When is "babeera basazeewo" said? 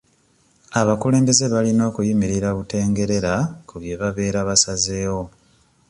4.01-5.23